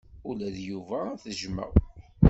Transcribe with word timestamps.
Ula 0.29 0.49
d 0.55 0.57
Yuba 0.67 0.99
ad 1.13 1.19
t-jjmeɣ. 1.23 1.71